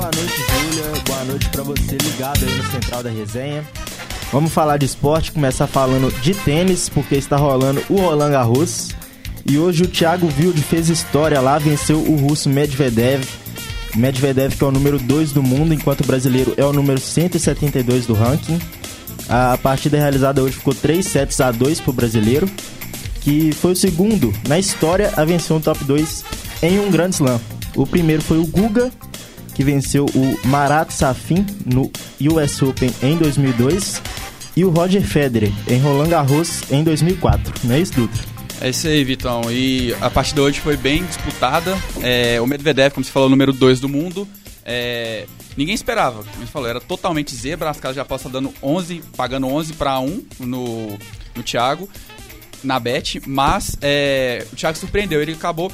[0.07, 1.03] Boa noite, Júlia.
[1.05, 3.69] Boa noite pra você ligado aí no Central da Resenha.
[4.31, 8.91] Vamos falar de esporte, começar falando de tênis, porque está rolando o Roland Garros.
[9.45, 13.25] E hoje o Thiago Wilde fez história lá, venceu o russo Medvedev.
[13.97, 18.07] Medvedev que é o número 2 do mundo, enquanto o brasileiro é o número 172
[18.07, 18.61] do ranking.
[19.29, 22.49] A partida realizada hoje ficou 3 sets a 2 pro brasileiro,
[23.23, 26.25] que foi o segundo na história a vencer um top 2
[26.63, 27.41] em um Grand Slam.
[27.75, 28.91] O primeiro foi o Guga,
[29.57, 31.91] que venceu o Marat Safin no
[32.35, 34.03] US Open em 2002
[34.55, 37.55] e o Roger Federer em Roland Garros em 2004.
[37.65, 38.23] Não é isso, Dutra?
[38.61, 39.51] É isso aí, Vitão.
[39.51, 41.75] E a partida hoje foi bem disputada.
[42.03, 44.29] É, o Medvedev, como você falou, número 2 do mundo.
[44.63, 47.71] É, ninguém esperava, como você falou, era totalmente zebra.
[47.71, 50.99] As casas já apostam dando 11, pagando 11 para 1 no,
[51.35, 51.89] no Thiago,
[52.63, 53.23] na bet.
[53.27, 55.73] Mas é, o Thiago surpreendeu, ele acabou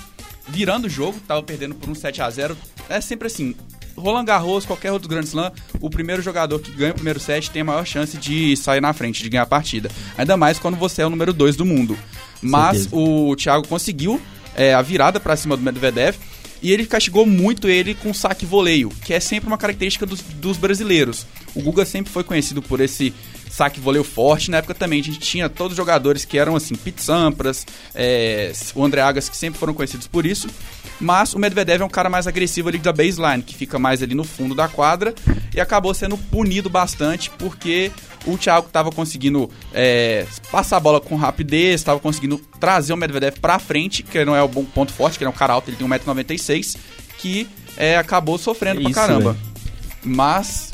[0.49, 2.57] virando o jogo, tava perdendo por um 7 a 0
[2.89, 3.55] É sempre assim.
[3.97, 7.63] Roland Garros, qualquer outro Grand Slam, o primeiro jogador que ganha o primeiro set tem
[7.63, 9.91] a maior chance de sair na frente, de ganhar a partida.
[10.17, 11.97] Ainda mais quando você é o número 2 do mundo.
[12.41, 12.97] Mas Certeza.
[12.97, 14.21] o Thiago conseguiu
[14.57, 16.17] é, a virada pra cima do Medvedev
[16.63, 20.57] e ele castigou muito ele com saque voleio, que é sempre uma característica dos, dos
[20.57, 21.27] brasileiros.
[21.55, 23.13] O Guga sempre foi conhecido por esse
[23.53, 24.51] saque voleio forte.
[24.51, 28.51] Na época também a gente tinha todos os jogadores que eram assim, Pete Sampras, é,
[28.75, 30.49] o André Agas, que sempre foram conhecidos por isso.
[30.99, 34.15] Mas o Medvedev é um cara mais agressivo ali da baseline, que fica mais ali
[34.15, 35.15] no fundo da quadra
[35.55, 37.91] e acabou sendo punido bastante porque
[38.25, 43.39] o Thiago estava conseguindo é, passar a bola com rapidez, estava conseguindo trazer o Medvedev
[43.41, 45.69] pra frente, que não é o bom ponto forte, que ele é um cara alto,
[45.69, 46.79] ele tem 1,96m,
[47.19, 49.33] que é, acabou sofrendo Isso, pra caramba.
[49.33, 49.53] velho.
[50.05, 50.72] Mas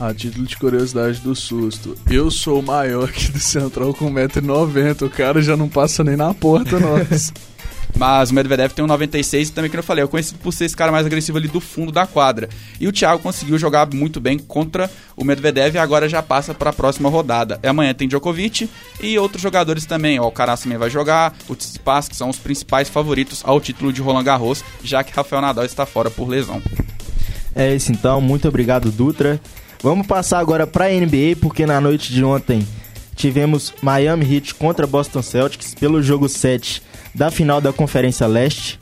[0.00, 5.02] A título de curiosidade do susto, eu sou o maior aqui do Central com 1,90m.
[5.02, 7.30] O cara já não passa nem na porta, nossa.
[7.98, 10.64] Mas o Medvedev tem um 96 e também, que eu falei, é conhecido por ser
[10.64, 12.48] esse cara mais agressivo ali do fundo da quadra.
[12.80, 16.70] E o Thiago conseguiu jogar muito bem contra o Medvedev e agora já passa para
[16.70, 17.60] a próxima rodada.
[17.62, 18.70] E amanhã tem Djokovic
[19.02, 20.18] e outros jogadores também.
[20.18, 23.92] Ó, o Caras também vai jogar, o Tsitsipas, que são os principais favoritos ao título
[23.92, 26.62] de Roland Garros, já que Rafael Nadal está fora por lesão.
[27.54, 29.38] É isso então, muito obrigado, Dutra.
[29.82, 32.66] Vamos passar agora para a NBA, porque na noite de ontem
[33.14, 36.82] tivemos Miami Heat contra Boston Celtics pelo jogo 7
[37.14, 38.78] da final da Conferência Leste.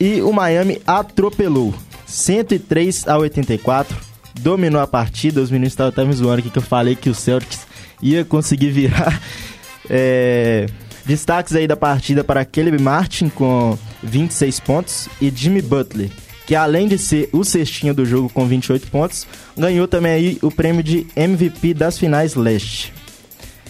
[0.00, 1.74] E o Miami atropelou
[2.06, 3.96] 103 a 84,
[4.40, 5.40] dominou a partida.
[5.40, 7.66] Os meninos estavam me zoando aqui que eu falei que o Celtics
[8.00, 9.20] ia conseguir virar.
[9.88, 10.66] É,
[11.04, 16.10] Destaques aí da partida para Caleb Martin com 26 pontos e Jimmy Butler,
[16.46, 19.26] que além de ser o cestinho do jogo com 28 pontos,
[19.56, 22.92] ganhou também aí o prêmio de MVP das finais leste.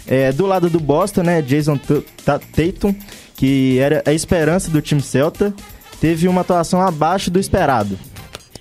[0.07, 1.79] É, do lado do Boston, né, Jason
[2.25, 2.95] Tatum,
[3.37, 5.55] que era a esperança do time Celta,
[6.01, 7.99] teve uma atuação abaixo do esperado.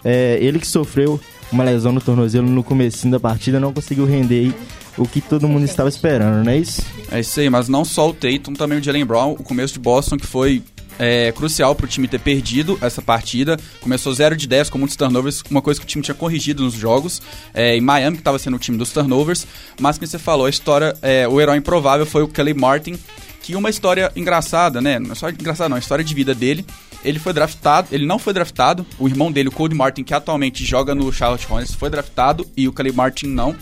[0.03, 1.19] É, ele que sofreu
[1.51, 4.53] uma lesão no tornozelo no começo da partida, não conseguiu render
[4.97, 6.81] o que todo mundo estava esperando, não é isso?
[7.11, 9.79] É isso aí, mas não só o Tatum, também o Jalen Brown, o começo de
[9.79, 10.63] Boston que foi
[10.99, 13.57] é, crucial para o time ter perdido essa partida.
[13.79, 16.73] Começou 0 de 10 com muitos turnovers, uma coisa que o time tinha corrigido nos
[16.73, 17.21] jogos.
[17.53, 19.47] É, em Miami, que estava sendo o time dos turnovers.
[19.79, 22.97] Mas, como você falou, a história, é, o herói improvável foi o Kelly Martin,
[23.41, 24.99] que uma história engraçada, né?
[24.99, 26.65] Não é só engraçada, não, a história de vida dele.
[27.03, 28.85] Ele foi draftado, ele não foi draftado.
[28.99, 32.67] O irmão dele, o Cody Martin, que atualmente joga no Charlotte Hornets, foi draftado e
[32.67, 33.55] o Kelly Martin não.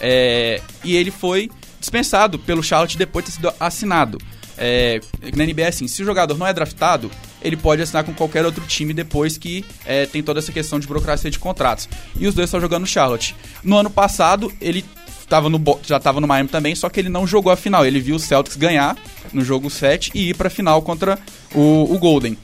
[0.00, 4.18] É, e ele foi dispensado pelo Charlotte depois de ter sido assinado.
[4.56, 5.00] É,
[5.36, 7.10] na NBA, assim, se o jogador não é draftado,
[7.42, 10.86] ele pode assinar com qualquer outro time depois que é, tem toda essa questão de
[10.86, 11.88] burocracia de contratos.
[12.18, 13.34] E os dois estão jogando no Charlotte.
[13.62, 14.84] No ano passado, ele
[15.28, 17.84] tava no, já estava no Miami também, só que ele não jogou a final.
[17.84, 18.96] Ele viu o Celtics ganhar
[19.32, 21.18] no jogo 7 e ir para a final contra
[21.54, 22.36] o, o Golden.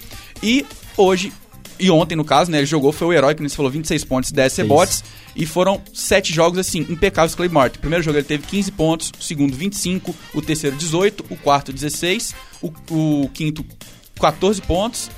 [0.43, 1.33] E hoje,
[1.79, 4.33] e ontem no caso, né, ele jogou, foi o herói, que você falou, 26 pontos,
[4.33, 5.05] 10 rebotes.
[5.35, 7.79] E foram sete jogos, assim, impecáveis Clay Martin.
[7.79, 11.73] O primeiro jogo ele teve 15 pontos, o segundo 25, o terceiro 18, o quarto
[11.73, 13.65] 16, o, o quinto
[14.21, 15.11] 14 pontos,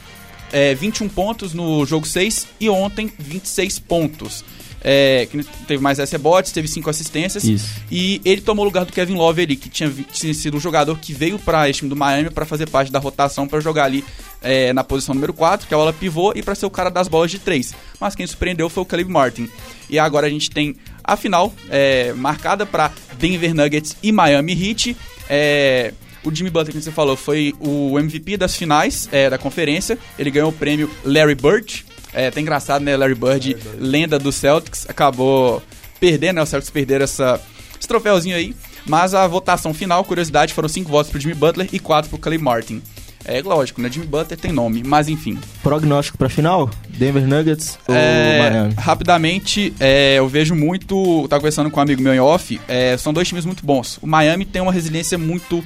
[0.53, 4.45] é, 21 pontos no jogo 6 e ontem 26 pontos.
[4.85, 7.45] É, que teve mais rebotes, teve cinco assistências.
[7.45, 7.69] Isso.
[7.91, 10.99] E ele tomou o lugar do Kevin Love ali, que tinha, tinha sido um jogador
[10.99, 14.05] que veio para esse time do Miami para fazer parte da rotação para jogar ali
[14.43, 16.91] é, na posição número 4, que é a bola pivô, e para ser o cara
[16.91, 17.75] das bolas de 3.
[18.01, 19.49] Mas quem surpreendeu foi o Caleb Martin.
[19.89, 24.97] E agora a gente tem a final é, marcada para Denver Nuggets e Miami Heat.
[25.29, 25.93] É,
[26.25, 29.99] o Jimmy Butler, que você falou, foi o MVP das finais é, da conferência.
[30.19, 31.85] Ele ganhou o prêmio Larry Bird.
[32.15, 32.97] É até engraçado, né?
[32.97, 33.79] Larry Bird, Larry Bird.
[33.81, 35.63] lenda do Celtics, acabou
[35.99, 36.43] perdendo, né?
[36.43, 37.41] Os Celtics perderam essa,
[37.79, 38.55] esse troféuzinho aí.
[38.87, 42.39] Mas a votação final, curiosidade, foram cinco votos pro Jimmy Butler e quatro pro Clay
[42.39, 42.83] Martin.
[43.25, 43.89] É lógico, né?
[43.89, 45.39] Jimmy Butler tem nome, mas enfim.
[45.63, 46.69] Prognóstico pra final?
[46.89, 48.75] Denver Nuggets ou é, Miami?
[48.77, 51.27] Rapidamente, é, eu vejo muito.
[51.29, 52.61] Tá conversando com um amigo meu em off.
[52.67, 53.99] É, são dois times muito bons.
[54.03, 55.65] O Miami tem uma resiliência muito,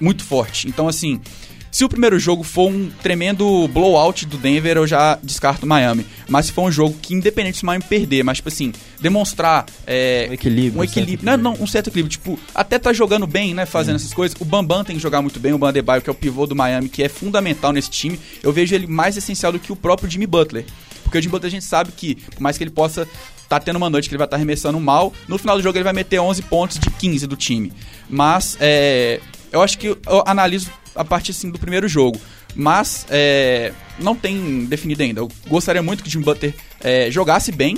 [0.00, 0.66] muito forte.
[0.66, 1.20] Então, assim.
[1.70, 6.06] Se o primeiro jogo for um tremendo blowout do Denver, eu já descarto o Miami.
[6.28, 9.66] Mas se for um jogo que, independente se o Miami perder, mas, tipo assim, demonstrar.
[9.86, 10.80] É, um equilíbrio.
[10.80, 11.26] Um equilíbrio.
[11.26, 12.10] Não, não, um certo equilíbrio.
[12.10, 13.66] Tipo, até tá jogando bem, né?
[13.66, 14.36] Fazendo essas coisas.
[14.40, 15.52] O Bambam tem que jogar muito bem.
[15.52, 18.18] O Bandebaio, que é o pivô do Miami, que é fundamental nesse time.
[18.42, 20.64] Eu vejo ele mais essencial do que o próprio Jimmy Butler.
[21.02, 23.06] Porque o Jimmy Butler a gente sabe que, por mais que ele possa
[23.48, 25.78] tá tendo uma noite que ele vai estar tá arremessando mal, no final do jogo
[25.78, 27.72] ele vai meter 11 pontos de 15 do time.
[28.08, 32.18] Mas, é, eu acho que eu analiso a partir assim, do primeiro jogo.
[32.54, 35.20] Mas é, não tem definido ainda.
[35.20, 37.76] Eu gostaria muito que o Jimmy Butler é, jogasse bem.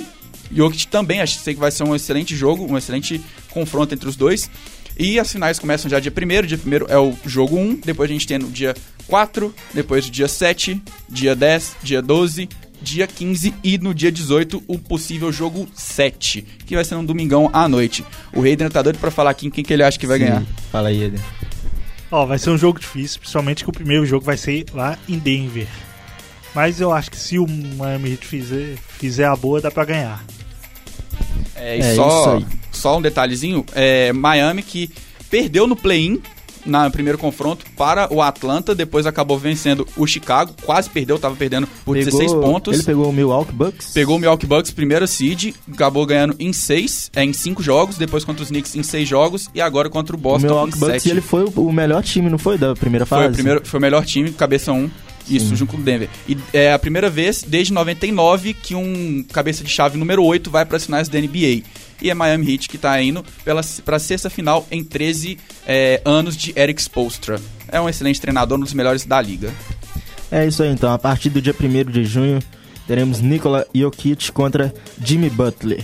[0.53, 3.21] Jokic também, acho que vai ser um excelente jogo, um excelente
[3.51, 4.49] confronto entre os dois.
[4.97, 8.13] E as finais começam já dia 1 dia 1 é o jogo 1, depois a
[8.13, 8.75] gente tem no dia
[9.07, 12.49] 4, depois o dia 7, dia 10, dia 12,
[12.81, 17.49] dia 15 e no dia 18 o possível jogo 7, que vai ser um domingão
[17.53, 18.03] à noite.
[18.33, 20.25] O Hayden tá doido pra falar aqui quem que ele acha que vai Sim.
[20.25, 20.43] ganhar.
[20.71, 21.21] Fala aí, Hayden.
[22.11, 25.17] Ó, vai ser um jogo difícil, principalmente que o primeiro jogo vai ser lá em
[25.17, 25.67] Denver.
[26.53, 30.23] Mas eu acho que se o Miami Heat fizer, fizer a boa, dá pra ganhar.
[31.55, 34.89] É, e é só, só um detalhezinho, é, Miami que
[35.29, 36.21] perdeu no play-in
[36.65, 41.67] no primeiro confronto para o Atlanta, depois acabou vencendo o Chicago, quase perdeu, estava perdendo
[41.85, 42.75] por pegou, 16 pontos.
[42.75, 43.91] Ele pegou o Milwaukee Bucks?
[43.93, 48.23] Pegou o Milwaukee Bucks, primeira seed, acabou ganhando em 6, é, em 5 jogos, depois
[48.23, 51.05] contra os Knicks em 6 jogos e agora contra o Boston o Milwaukee em Bucks,
[51.05, 53.23] ele foi o melhor time, não foi, da primeira fase?
[53.23, 54.89] Foi o, primeiro, foi o melhor time, cabeça 1.
[55.29, 55.55] Isso, Sim.
[55.55, 56.09] junto com o Denver.
[56.27, 60.65] E é a primeira vez desde 99 que um cabeça de chave número 8 vai
[60.65, 61.61] para as finais da NBA
[62.01, 63.23] e é Miami Heat que está indo
[63.85, 67.39] para a sexta final em 13 é, anos de Eric Spoelstra.
[67.67, 69.53] É um excelente treinador, um dos melhores da liga.
[70.31, 72.39] É isso aí então, a partir do dia 1 de junho
[72.87, 75.83] teremos Nikola Jokic contra Jimmy Butler.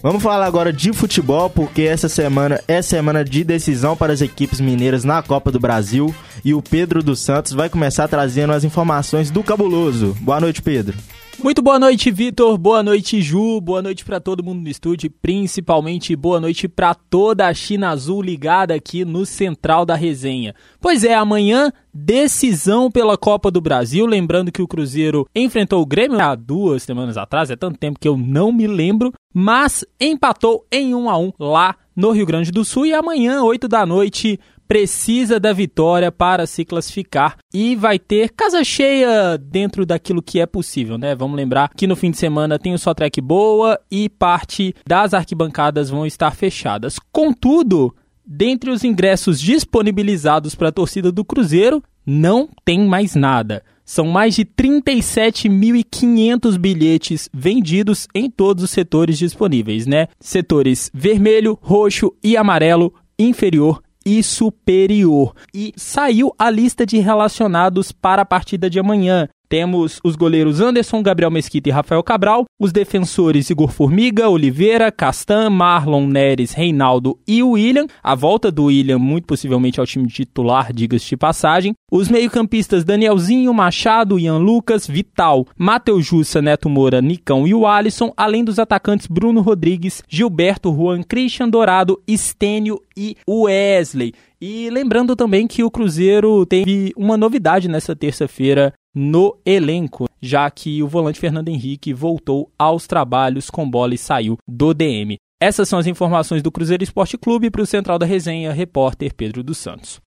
[0.00, 4.60] Vamos falar agora de futebol, porque essa semana é semana de decisão para as equipes
[4.60, 9.28] mineiras na Copa do Brasil e o Pedro dos Santos vai começar trazendo as informações
[9.28, 10.16] do cabuloso.
[10.20, 10.96] Boa noite, Pedro.
[11.40, 12.58] Muito boa noite, Vitor.
[12.58, 13.60] Boa noite, Ju.
[13.60, 18.20] Boa noite para todo mundo no estúdio, principalmente boa noite para toda a China Azul
[18.20, 20.52] ligada aqui no Central da Resenha.
[20.80, 24.04] Pois é, amanhã decisão pela Copa do Brasil.
[24.04, 28.08] Lembrando que o Cruzeiro enfrentou o Grêmio há duas semanas atrás, é tanto tempo que
[28.08, 32.64] eu não me lembro, mas empatou em 1 a 1 lá no Rio Grande do
[32.64, 38.30] Sul e amanhã, 8 da noite, precisa da vitória para se classificar e vai ter
[38.30, 41.14] casa cheia dentro daquilo que é possível, né?
[41.14, 45.14] Vamos lembrar que no fim de semana tem o Só Trek Boa e parte das
[45.14, 46.98] arquibancadas vão estar fechadas.
[47.10, 53.64] Contudo, dentre os ingressos disponibilizados para a torcida do Cruzeiro, não tem mais nada.
[53.86, 60.08] São mais de 37.500 bilhetes vendidos em todos os setores disponíveis, né?
[60.20, 65.34] Setores vermelho, roxo e amarelo, inferior e superior.
[65.52, 69.28] E saiu a lista de relacionados para a partida de amanhã.
[69.48, 75.48] Temos os goleiros Anderson, Gabriel Mesquita e Rafael Cabral, os defensores Igor Formiga, Oliveira, Castan,
[75.48, 77.86] Marlon, Neres, Reinaldo e William.
[78.02, 81.72] A volta do William, muito possivelmente ao time titular, diga-se de passagem.
[81.90, 88.12] Os meio-campistas Danielzinho, Machado, Ian Lucas, Vital, Matheus Jussa, Neto Moura, Nicão e o Alisson,
[88.14, 94.12] além dos atacantes Bruno Rodrigues, Gilberto, Juan, Christian Dourado, Estênio e Wesley.
[94.40, 100.82] E lembrando também que o Cruzeiro teve uma novidade nessa terça-feira no elenco, já que
[100.82, 105.16] o volante Fernando Henrique voltou aos trabalhos com bola e saiu do DM.
[105.40, 109.44] Essas são as informações do Cruzeiro Esporte Clube para o Central da Resenha, repórter Pedro
[109.44, 110.00] dos Santos.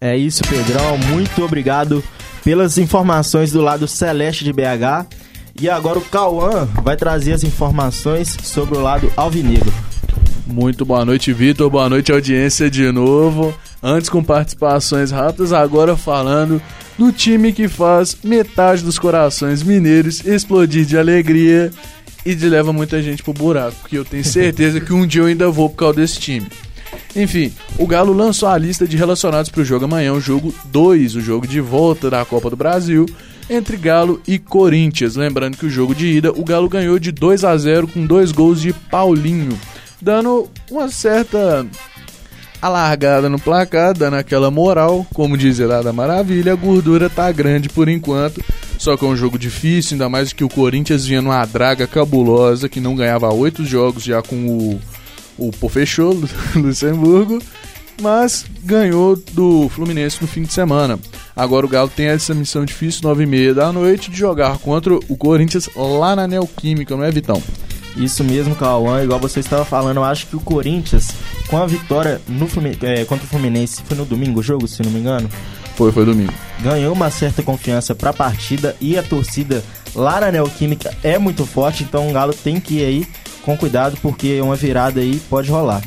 [0.00, 0.96] É isso, Pedrão.
[1.10, 2.02] Muito obrigado
[2.42, 5.06] pelas informações do lado celeste de BH.
[5.60, 9.89] E agora o Cauã vai trazer as informações sobre o lado alvinegro.
[10.50, 11.70] Muito boa noite, Vitor.
[11.70, 13.56] Boa noite, audiência de novo.
[13.80, 16.60] Antes com participações rápidas, agora falando
[16.98, 21.70] do time que faz metade dos corações mineiros explodir de alegria
[22.26, 25.26] e de leva muita gente pro buraco, porque eu tenho certeza que um dia eu
[25.26, 26.48] ainda vou por causa desse time.
[27.14, 31.14] Enfim, o Galo lançou a lista de relacionados para o jogo amanhã, o jogo 2,
[31.14, 33.06] o jogo de volta da Copa do Brasil,
[33.48, 35.14] entre Galo e Corinthians.
[35.14, 38.32] Lembrando que o jogo de ida, o Galo ganhou de 2 a 0 com dois
[38.32, 39.58] gols de Paulinho,
[40.00, 41.66] dando uma certa
[42.60, 47.68] alargada no placar, dando aquela moral, como diz lá da Maravilha, a gordura tá grande
[47.68, 48.42] por enquanto.
[48.78, 52.68] Só que é um jogo difícil, ainda mais que o Corinthians vinha numa draga cabulosa,
[52.68, 54.80] que não ganhava oito jogos já com o,
[55.38, 56.18] o Pofechou,
[56.56, 57.38] Luxemburgo,
[58.00, 60.98] mas ganhou do Fluminense no fim de semana.
[61.36, 64.94] Agora o Galo tem essa missão difícil, nove e meia da noite, de jogar contra
[64.94, 67.42] o Corinthians lá na Neoquímica, não é, Vitão?
[67.96, 71.10] Isso mesmo, Cauã, igual você estava falando, eu acho que o Corinthians,
[71.48, 72.46] com a vitória no
[72.82, 75.28] é, contra o Fluminense, foi no domingo o jogo, se não me engano?
[75.76, 76.32] Foi, foi domingo.
[76.60, 81.44] Ganhou uma certa confiança para a partida e a torcida lá na Neoquímica é muito
[81.44, 83.06] forte, então o Galo tem que ir aí
[83.42, 85.82] com cuidado porque uma virada aí pode rolar.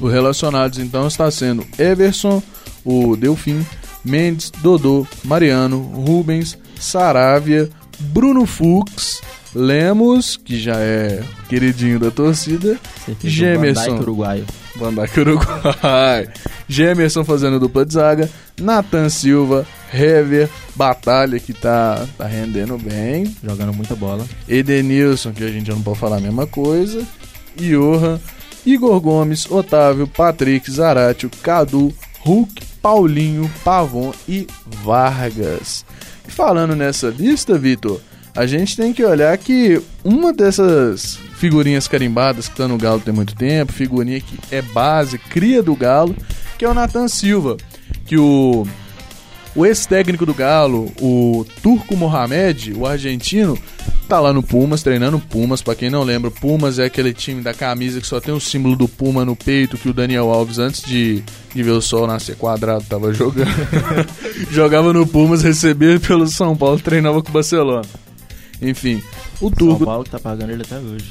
[0.00, 2.42] O relacionados então está sendo Everson,
[2.84, 3.64] o Delfim,
[4.04, 9.22] Mendes, Dodô, Mariano, Rubens, Saravia, Bruno Fux,
[9.54, 12.78] Lemos, que já é queridinho da torcida.
[13.22, 13.98] Gemerson.
[13.98, 14.44] Uruguaio.
[14.76, 16.28] Bandaica Uruguai.
[16.68, 18.30] Gemerson fazendo dupla de zaga.
[18.60, 23.34] Nathan Silva, Hever, Batalha, que tá, tá rendendo bem.
[23.42, 24.26] Jogando muita bola.
[24.48, 27.06] Edenilson, que a gente já não pode falar a mesma coisa.
[27.56, 28.18] Johan,
[28.66, 34.46] Igor Gomes, Otávio, Patrick, Zaratio, Cadu, Hulk, Paulinho, Pavon e
[34.82, 35.84] Vargas.
[36.26, 38.00] E falando nessa lista, Vitor,
[38.34, 43.14] a gente tem que olhar que uma dessas figurinhas carimbadas que tá no Galo tem
[43.14, 46.16] muito tempo, figurinha que é base, cria do Galo,
[46.58, 47.56] que é o Nathan Silva,
[48.06, 48.66] que o
[49.56, 53.56] o ex-técnico do Galo, o Turco Mohamed, o argentino,
[54.08, 55.62] tá lá no Pumas, treinando Pumas.
[55.62, 58.74] Para quem não lembra, Pumas é aquele time da camisa que só tem o símbolo
[58.74, 61.22] do Puma no peito que o Daniel Alves, antes de,
[61.54, 63.48] de ver o sol nascer quadrado, tava jogando.
[64.50, 67.82] Jogava no Pumas, recebia pelo São Paulo, treinava com o Barcelona.
[68.68, 69.02] Enfim,
[69.40, 69.78] o Turco.
[69.78, 71.10] São Paulo tá pagando ele até hoje.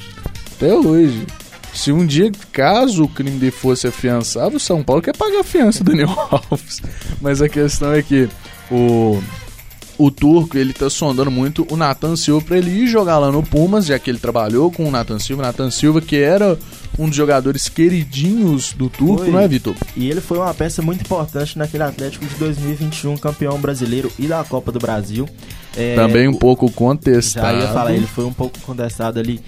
[0.55, 1.25] Até hoje.
[1.73, 5.43] Se um dia, caso o crime de fosse afiançado, o São Paulo quer pagar a
[5.43, 6.81] fiança do Daniel Alves.
[7.19, 8.29] Mas a questão é que
[8.69, 9.19] o,
[9.97, 13.41] o Turco, ele tá sondando muito o Nathan Silva pra ele ir jogar lá no
[13.41, 15.41] Pumas, já que ele trabalhou com o Nathan Silva.
[15.41, 16.59] Nathan Silva, que era
[16.97, 19.31] um dos jogadores queridinhos do Turco, foi.
[19.31, 19.75] não é, Vitor?
[19.97, 24.43] E ele foi uma peça muito importante naquele Atlético de 2021, campeão brasileiro e da
[24.43, 25.27] Copa do Brasil.
[25.75, 27.59] É, Também um pouco contestado.
[27.59, 29.41] Já ia falar, ele foi um pouco contestado ali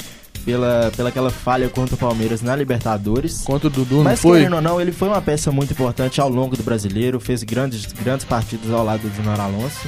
[0.45, 3.41] pela, pela aquela falha contra o Palmeiras na Libertadores.
[3.41, 4.39] Contra o Dudu, Mas, não foi?
[4.39, 7.85] querendo ou não, ele foi uma peça muito importante ao longo do brasileiro, fez grandes,
[7.93, 9.87] grandes partidas ao lado do Junior Alonso.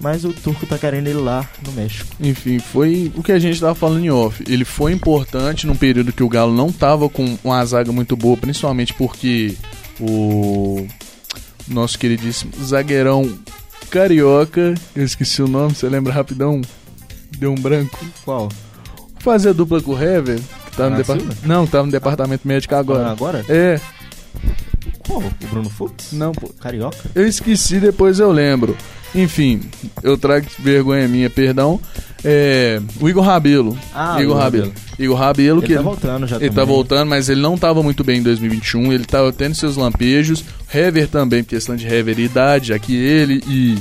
[0.00, 2.14] Mas o Turco tá querendo ele lá no México.
[2.20, 4.42] Enfim, foi o que a gente tava falando em off.
[4.46, 8.36] Ele foi importante num período que o Galo não tava com uma zaga muito boa,
[8.36, 9.56] principalmente porque
[10.00, 10.86] o
[11.68, 13.38] nosso queridíssimo zagueirão
[13.84, 16.60] carioca, eu esqueci o nome, você lembra rapidão?
[17.38, 17.98] Deu um branco.
[18.24, 18.48] Qual?
[19.18, 21.48] Fazer dupla com o Hever, que tá no departamento.
[21.48, 23.08] Não, tá no departamento médico agora.
[23.08, 23.44] Ah, agora?
[23.48, 23.80] É.
[25.06, 25.18] pô?
[25.18, 26.12] O Bruno Fux?
[26.12, 26.48] Não, pô.
[26.60, 26.98] Carioca?
[27.14, 28.76] Eu esqueci, depois eu lembro.
[29.14, 29.60] Enfim,
[30.02, 31.80] eu trago vergonha minha, perdão.
[32.24, 33.76] É, o Igor Rabelo.
[33.94, 34.72] Ah, Igor Rabelo.
[34.98, 36.54] Igor Rabelo, Ele que tá voltando já ele também.
[36.54, 38.92] tá voltando, mas ele não tava muito bem em 2021.
[38.92, 40.42] Ele tava tendo seus lampejos.
[40.72, 43.78] Hever também, questão de Hever e idade, já que ele e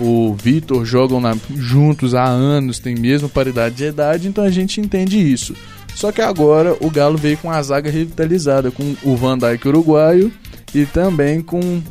[0.00, 4.80] o Vitor jogam na- juntos há anos, tem mesmo paridade de idade, então a gente
[4.80, 5.54] entende isso.
[5.94, 10.32] Só que agora o Galo veio com a zaga revitalizada, com o Van Dijk uruguaio
[10.74, 11.82] e também com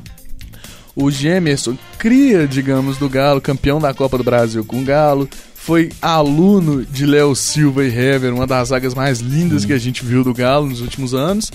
[0.95, 5.29] o Gemerson, cria, digamos, do Galo, campeão da Copa do Brasil com o Galo.
[5.63, 10.03] Foi aluno de Léo Silva e Hever, uma das zagas mais lindas que a gente
[10.03, 11.51] viu do Galo nos últimos anos.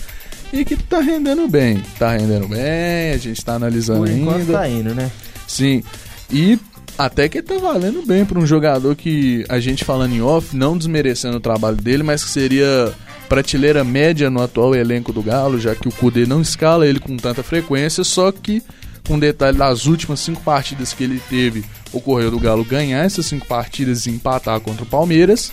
[0.53, 1.83] E que tá rendendo bem.
[1.99, 4.53] Tá rendendo bem, a gente tá analisando Por enquanto ainda.
[4.53, 5.11] tá indo, né?
[5.49, 5.83] Sim.
[6.31, 6.57] E
[6.97, 10.79] até que tá valendo bem para um jogador que a gente falando em off, não
[10.79, 12.93] desmerecendo o trabalho dele, mas que seria
[13.29, 17.17] prateleira média no atual elenco do Galo, já que o Kudê não escala ele com
[17.17, 18.63] tanta frequência, só que
[19.07, 21.65] com detalhe das últimas cinco partidas que ele teve,
[21.97, 25.53] ocorreu do Galo ganhar essas cinco partidas e empatar contra o Palmeiras,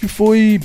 [0.00, 0.60] que foi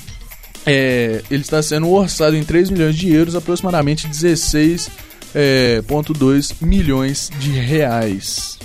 [0.65, 8.57] é, ele está sendo orçado em 3 milhões de euros, aproximadamente 16,2 milhões de reais.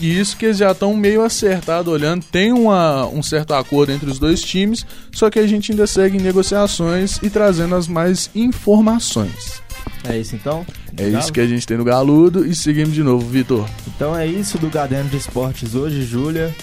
[0.00, 2.24] E isso que eles já estão meio acertado olhando.
[2.24, 6.16] Tem uma, um certo acordo entre os dois times, só que a gente ainda segue
[6.16, 9.62] em negociações e trazendo as mais informações.
[10.04, 10.66] É isso então?
[10.96, 13.68] É isso que a gente tem no Galudo e seguimos de novo, Vitor.
[13.86, 16.54] Então é isso do Gaderno de Esportes hoje, Júlia.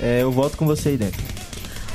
[0.00, 1.22] É, eu volto com você aí dentro.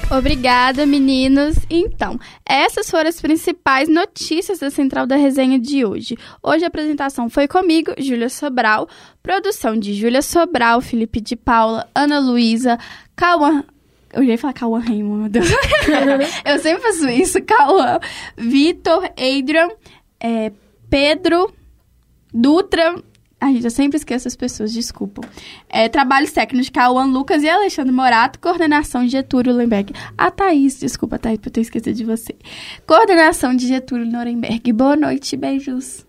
[0.10, 1.58] Obrigada, meninos.
[1.70, 6.18] Então, essas foram as principais notícias da Central da Resenha de hoje.
[6.42, 8.88] Hoje a apresentação foi comigo, Júlia Sobral,
[9.22, 12.80] produção de Júlia Sobral, Felipe de Paula, Ana Luísa,
[13.18, 13.66] Cauã.
[14.14, 15.48] Eu já ia falar Cauã Raymond, meu Deus.
[16.46, 17.42] Eu sempre faço isso.
[17.44, 18.00] Cauã,
[18.38, 19.68] Vitor, Adrian,
[20.22, 20.54] é,
[20.90, 21.54] Pedro,
[22.34, 22.96] Dutra.
[23.40, 25.22] Ai, gente, sempre esqueço as pessoas, desculpa.
[25.70, 28.40] É, trabalhos técnicos Cauã Lucas e Alexandre Morato.
[28.40, 29.94] Coordenação de Getúlio Lemberg.
[30.18, 32.36] A Thaís, desculpa, Thaís, por ter esquecido de você.
[32.88, 34.74] Coordenação de Getúlio Nuremberg.
[34.74, 36.07] Boa noite, beijos.